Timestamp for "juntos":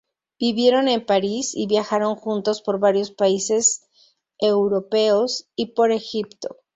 2.15-2.63